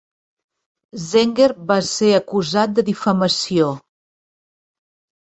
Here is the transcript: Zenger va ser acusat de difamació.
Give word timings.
Zenger 1.03 1.51
va 1.73 1.77
ser 1.91 2.11
acusat 2.23 2.77
de 2.81 2.87
difamació. 2.91 3.71